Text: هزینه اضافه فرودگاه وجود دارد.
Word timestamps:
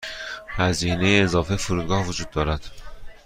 هزینه 0.47 1.07
اضافه 1.23 1.55
فرودگاه 1.55 2.05
وجود 2.07 2.29
دارد. 2.29 2.65